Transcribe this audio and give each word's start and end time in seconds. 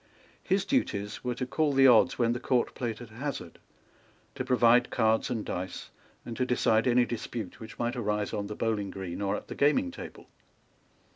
His 0.41 0.65
duties 0.65 1.23
were 1.23 1.35
to 1.35 1.45
call 1.45 1.73
the 1.73 1.85
odds 1.85 2.17
when 2.17 2.33
the 2.33 2.39
Court 2.39 2.73
played 2.73 3.01
at 3.01 3.09
hazard, 3.09 3.59
to 4.33 4.43
provide 4.43 4.89
cards 4.89 5.29
and 5.29 5.45
dice, 5.45 5.91
and 6.25 6.35
to 6.37 6.43
decide 6.43 6.87
any 6.87 7.05
dispute 7.05 7.59
which 7.59 7.77
might 7.77 7.95
arise 7.95 8.33
on 8.33 8.47
the 8.47 8.55
bowling 8.55 8.89
green 8.89 9.21
or 9.21 9.35
at 9.35 9.47
the 9.47 9.53
gaming 9.53 9.91
table. 9.91 10.27